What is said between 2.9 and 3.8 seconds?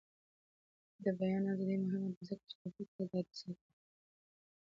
ازادي ساتي.